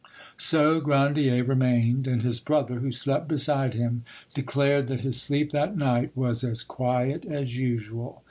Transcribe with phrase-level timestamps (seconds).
[0.37, 5.77] So Grandier remained, and his brother, who slept beside him, declared that his sleep that
[5.77, 8.19] night was as quiet as usual.